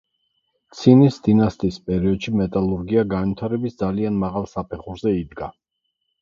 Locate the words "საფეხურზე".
4.55-5.15